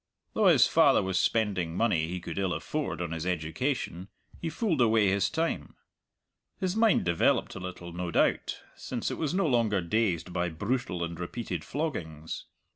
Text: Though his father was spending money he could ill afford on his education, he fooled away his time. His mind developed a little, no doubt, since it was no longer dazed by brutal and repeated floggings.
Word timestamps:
Though 0.33 0.47
his 0.47 0.65
father 0.65 1.03
was 1.03 1.19
spending 1.19 1.77
money 1.77 2.07
he 2.07 2.19
could 2.19 2.39
ill 2.39 2.53
afford 2.55 3.01
on 3.03 3.11
his 3.11 3.23
education, 3.23 4.07
he 4.41 4.49
fooled 4.49 4.81
away 4.81 5.09
his 5.09 5.29
time. 5.29 5.75
His 6.59 6.75
mind 6.75 7.03
developed 7.03 7.53
a 7.53 7.59
little, 7.59 7.93
no 7.93 8.09
doubt, 8.09 8.61
since 8.75 9.11
it 9.11 9.19
was 9.19 9.35
no 9.35 9.45
longer 9.45 9.79
dazed 9.79 10.33
by 10.33 10.49
brutal 10.49 11.03
and 11.03 11.19
repeated 11.19 11.63
floggings. 11.63 12.45